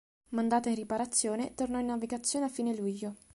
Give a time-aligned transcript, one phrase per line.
[0.31, 3.17] Mandata in riparazione, tornò in navigazione a fine luglio.